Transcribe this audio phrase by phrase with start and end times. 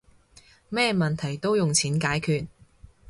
[0.69, 2.47] 咩問題都用錢解決